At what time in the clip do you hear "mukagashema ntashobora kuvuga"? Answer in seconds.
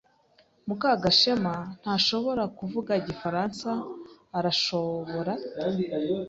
0.67-2.91